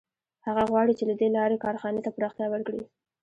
[0.47, 2.81] هغه غواړي چې له دې لارې کارخانې ته پراختیا ورکړي